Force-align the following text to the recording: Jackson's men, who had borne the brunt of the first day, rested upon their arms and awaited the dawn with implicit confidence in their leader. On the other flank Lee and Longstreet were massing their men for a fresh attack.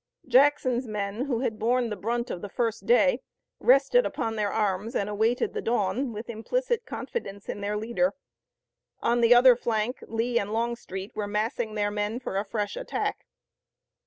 Jackson's 0.27 0.87
men, 0.87 1.25
who 1.25 1.41
had 1.41 1.59
borne 1.59 1.91
the 1.91 1.95
brunt 1.95 2.31
of 2.31 2.41
the 2.41 2.49
first 2.49 2.87
day, 2.87 3.21
rested 3.59 4.03
upon 4.03 4.35
their 4.35 4.51
arms 4.51 4.95
and 4.95 5.07
awaited 5.07 5.53
the 5.53 5.61
dawn 5.61 6.11
with 6.11 6.27
implicit 6.27 6.87
confidence 6.87 7.47
in 7.47 7.61
their 7.61 7.77
leader. 7.77 8.15
On 9.01 9.21
the 9.21 9.35
other 9.35 9.55
flank 9.55 9.99
Lee 10.07 10.39
and 10.39 10.51
Longstreet 10.51 11.15
were 11.15 11.27
massing 11.27 11.75
their 11.75 11.91
men 11.91 12.19
for 12.19 12.35
a 12.37 12.43
fresh 12.45 12.75
attack. 12.75 13.27